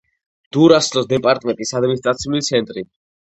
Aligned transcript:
დურასნოს 0.55 1.09
დეპარტამენტის 1.11 1.75
ადმინისტრაციული 1.81 2.43
ცენტრი. 2.51 2.85